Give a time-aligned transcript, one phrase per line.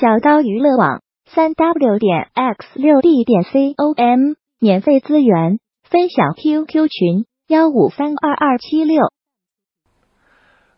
[0.00, 5.58] 小刀娱乐网三 w 点 x 六 d 点 com 免费资源
[5.90, 9.10] 分享 QQ 群幺五三二二七六。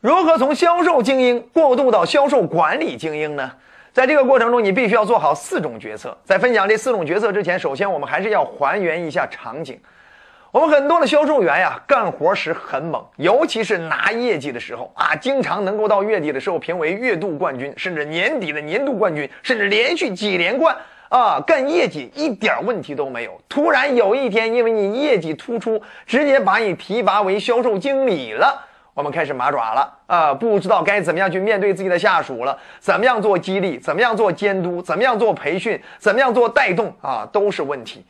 [0.00, 3.52] 如何从销售精英过渡到销售管理精英呢？
[3.92, 6.16] 在这个过程中，你必须要做好四种决策。
[6.24, 9.78] 在分享这四种决策之前，首先我们还是要还原一下场景。
[10.52, 20.76] 我们很多的销售员呀，干活时很猛，尤其是拿业绩的时候啊，经常能够到月底的时候评为月度冠军，甚至年底的年度冠军，甚至连续几连冠
[21.08, 23.40] 啊，干业绩一点问题都没有。
[23.48, 38.04] 突然有一天，因为你业绩突出，直接把你提拔为销售经理了，我们开始麻爪了啊，不知道该怎么样去面对自己的下属了，怎么样做激励，怎么样做监督，怎么样做培训，怎么样做带动啊，都是问题。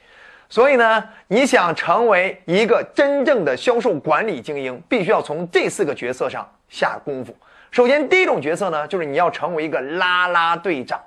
[0.51, 7.35] 所以呢，你想成为一个真正的销售管理精英，必须要从这四个角色上下功夫。
[7.71, 11.01] 首先，第一种角色呢，就是你要成为一个拉拉队长。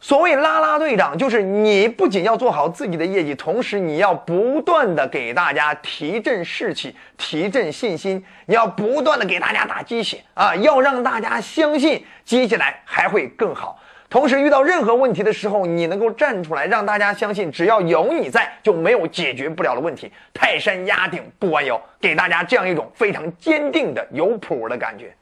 [0.00, 13.78] 所谓拉拉队长，就是你不仅要做好自己的业绩，同时你要不断的给大家提振士气、提振信心，你要不断的给大家打鸡血啊，要让大家相信接下来还会更好。
[14.08, 20.12] 同时，遇到任何问题的时候，你能够站出来，让大家相信，只要有你在，就没有解决不了的问题。
[20.32, 25.12] 泰山压顶不弯腰，给大家这样一种非常坚定的、有谱的感觉。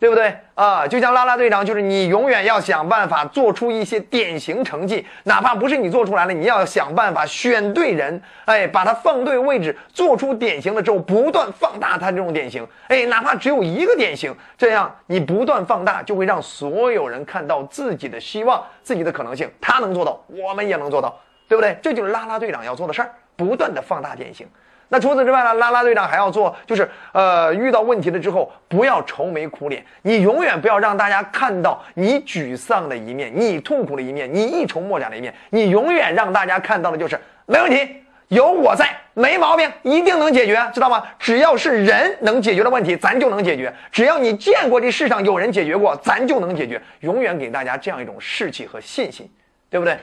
[0.00, 0.88] 对不对啊？
[0.88, 19.50] 就像拉拉队长，就是你永远要想办法做出一些典型成绩，哪怕不是你做出来了，你要想办法选对人，哎，把它放对位置，做出典型了之后，不断放大它这种典型，哎，哪怕只有一个典型，这样你不断放大，就会让所有人看到自己的希望、自己的可能性。
[19.60, 21.14] 他能做到，我们也能做到，
[21.46, 21.78] 对不对？
[21.82, 24.48] 这就是拉拉队长要做的事儿，不断的放大典型。
[24.92, 25.54] 那除此之外呢？
[25.54, 35.32] 拉拉队长还要做，就是呃，遇到问题了之后，不要愁眉苦脸，你永远不要让大家看到你沮丧的一面，你痛苦的一面，你一筹莫展的一面。
[35.50, 37.16] 你永远让大家看到的就是
[37.46, 37.88] 没问题，
[38.26, 41.04] 有我在，没毛病，一定能解决，知道吗？
[41.20, 43.72] 只要是人能解决的问题，咱就能解决。
[43.92, 46.82] 只要你见过这世上有人解决过，咱就能解决。
[47.00, 49.30] 永远给大家这样一种士气和信心，
[49.70, 49.96] 对不对？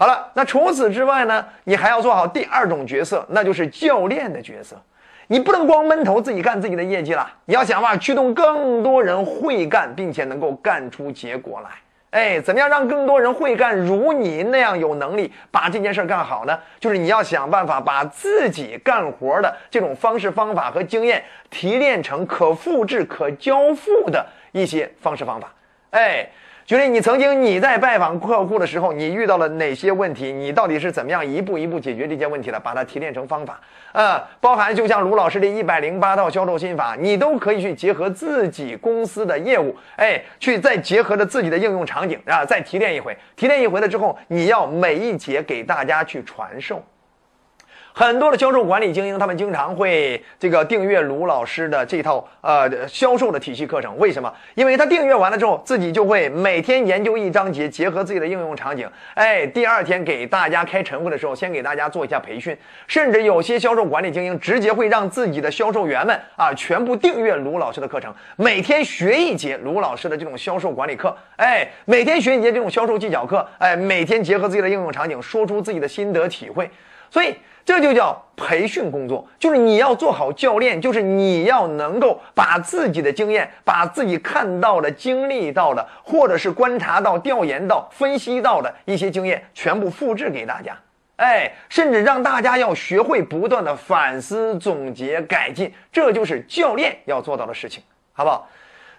[0.00, 1.44] 好了，那除此之外呢？
[1.64, 4.80] 你还要做好第二种角色，那就是教练的角色。
[5.26, 11.70] 你不能光闷头自己干自己的业绩了，你要想办法驱动更多人会干，并且能够干出结果来。
[12.10, 16.56] 哎，怎么样让更多人会干，如你那样有能力把这件事干好呢？
[16.78, 21.20] 就是你要想办法把自己干活的这种方式方法和经验
[21.50, 25.52] 提炼成可复制、可交付的一些方式方法。
[25.90, 26.24] 哎。
[26.68, 30.30] 举例，你曾经你在拜访客户的时候，你遇到了哪些问题？
[30.30, 32.60] 你到底是怎么样一步一步解决这些问题的？
[32.60, 33.58] 把它提炼成方法，
[33.92, 43.16] 啊，包含就像卢老师的一百零八套销售心法，你都可以去结合自己公司的业务，哎，去再结合着自己的应用场景啊，再提炼一回。
[43.34, 46.84] 提炼一回了之后，你要每一节给大家去传授。
[47.92, 53.98] 很多的销售管理精英，他们经常会这个订阅卢老师的这套呃销售的体系课程。
[53.98, 54.32] 为什么？
[54.54, 58.88] 因为他订阅完了之后，自己就会每天研究一章节，结合自己的应用场景。
[59.14, 62.56] 哎，第二天给大家开晨会的时候，先给大家做一下培训。
[62.86, 71.16] 甚至有些销售管理精英，直接会让自己的销售员们啊，全部订阅卢老师的课程，每天学一节卢老师的这种销售管理课。
[71.36, 73.44] 哎，每天学一节这种销售技巧课。
[73.58, 76.70] 哎，每天结合自己的应用场景，说出自己的心得体会。
[77.10, 77.36] 所以。
[77.68, 90.74] 这就叫培训工作，就是你要做好教练，就是你要能够把自己的经验、把自己看到的、经历到的，或者是观察到、调研到、分析到的一些经验，全部复制给大家。
[91.16, 97.82] 哎，甚至让大家要学会不断的反思、总结、改进，这就是教练要做到的事情，
[98.14, 98.48] 好不好？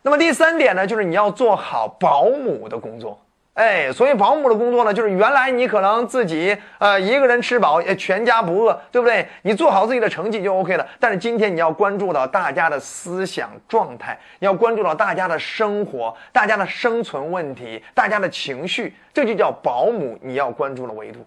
[0.03, 3.19] 那么第三点呢，就是你要做好保姆的工作。
[3.59, 9.27] 哎，所以保姆的工作呢，就是原来你可能自己呃一个人吃饱，全家不饿，对不对？
[9.41, 10.87] 你做好自己的成绩就 OK 了。
[10.97, 21.19] 但是今天你要关注到大家的思想状态，你要关注到大家的生活、大家的生存问题、大家的情绪，这就叫保姆你要关注的维度。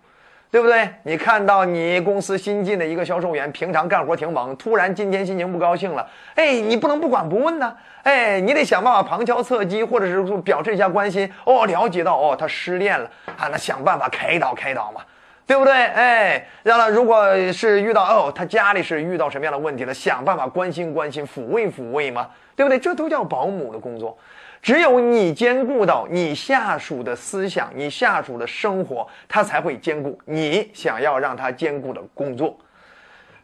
[0.52, 0.86] 对不对？
[1.02, 11.26] 你看到你公司新进的一个销售员，平常干活挺猛，突然今天心情不高兴了，哎，你不能不管不问呐，哎，你得想办法旁敲侧击，或者是说表示一下关心。
[11.46, 15.00] 哦，了解到哦，他失恋了啊，那想办法开导开导嘛，
[15.44, 15.72] 对不对？
[15.72, 22.78] 哎，让他如果是遇到哦，他家里是遇到什么样的问题了，想办法关心关心，抚慰抚慰嘛，对不对？
[22.78, 24.16] 这都叫保姆的工作。
[24.62, 32.56] 只有你兼顾到你下属的思想，你下属的生活，他才会兼顾你想要让他兼顾的工作，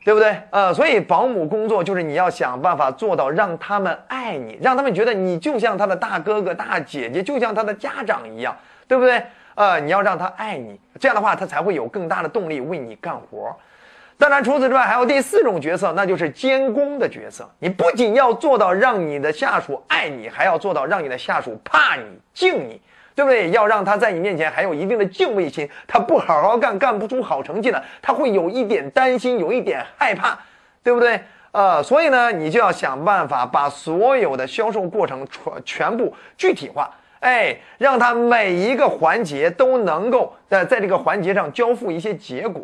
[0.05, 0.41] 对不对？
[0.51, 8.57] 呃，所以保姆工作就是你要想办法做到让他们爱你，让他们觉得你就像他的大哥哥、大姐姐，就像他的家长一样。
[8.87, 9.23] 对不对？
[9.59, 13.53] 呃，你要让他爱你，这样的话他才会有更大的动力为你干活。
[14.17, 17.49] 当然，除此之外还有第四种角色，那就是监工的角色。
[17.59, 22.81] 你不仅要做到让你的下属爱你，还要做到让你的下属怕你、敬你，
[23.17, 23.51] 对不对？
[23.51, 25.69] 要让他在你面前还有一定的敬畏心。
[25.89, 30.39] 他不好好干，干不出好成绩了，他会有一点担心，有一点害怕，
[30.85, 31.21] 对不对？
[31.51, 36.89] 呃，所以呢，你就要想办法把所有的销售过程全全部具体化，
[37.21, 42.63] 哎，让他每一个环节都能够在在这个环节上交付一些结果。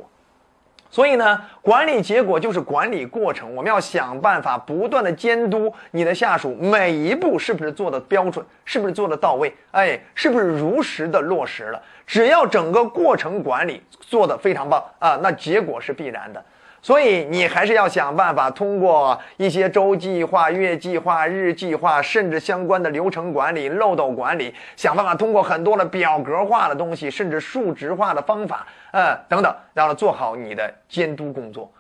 [0.91, 3.53] 所以呢，管理结果就是管理过程。
[3.57, 11.83] 我们要想办法不断的监督你的下属每一步是不是做的标准，是不是做的到位，哎，是不是如实的落实了。
[12.07, 16.45] 只要整个过程管理做的非常棒啊，那结果是必然的。
[16.85, 31.73] 所以你还是要想办法通过一些周计划、月计划、日计划，甚至相关的流程管理、漏斗管理，想办法通过很多的表格化的东西，甚至数值化的方法，呃，等等，让他做好你的监督工作。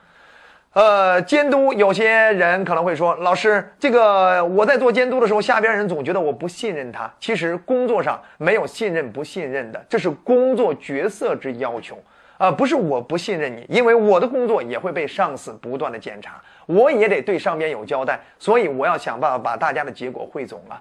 [0.73, 7.12] 呃，监督有些人可能会说，老师，这个我在做监督的时候，下边人总觉得我不信任他。
[7.21, 12.03] 其实工作上没有信任不信任的，这是工作角色之要求。
[12.44, 20.79] 啊，不是我不信任你，因为我的工作也会被上司不断的检查，我也得对上边有交代，所以我要想办法把大家的结果汇总了，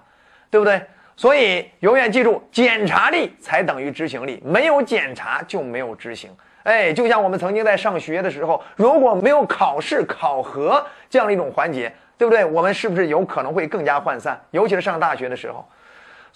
[0.50, 0.82] 对不对？
[1.16, 6.30] 所以永远记住，检查力才等于执行力，没有检查就没有执行。
[6.64, 12.44] 哎，就像我们曾经在上学的时候，如果没有考试考核这样的一种环节，对不对？
[12.44, 14.38] 我们是不是有可能会更加涣散？
[14.50, 15.66] 尤其是上大学的时候。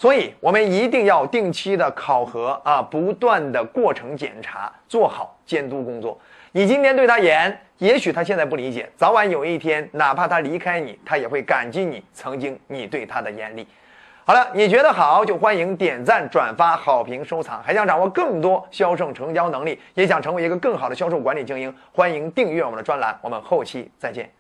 [0.00, 6.16] 所以，我们一定要定期的考核啊，不断的过程检查，做好监督工作。
[6.52, 13.66] 你今天对他严，也许他现在不理解，早晚有一天，哪怕他离开你，他也会感激你曾经你对他的严厉。
[14.24, 17.60] 好了，你觉得好就欢迎点赞、转发、好评、收藏。
[17.60, 23.18] 还想掌握更多销售成交能力，也想成为一个更好的销售管理精英，欢迎订阅我们的专栏。
[23.20, 24.30] 我们后期再见。